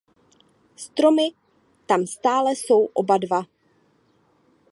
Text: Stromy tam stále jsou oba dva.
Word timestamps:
Stromy 0.75 1.31
tam 1.85 2.07
stále 2.07 2.51
jsou 2.51 2.85
oba 2.93 3.17
dva. 3.17 3.43